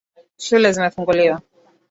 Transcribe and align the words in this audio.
Shule 0.37 0.71
zimefunguliwa 0.71 1.41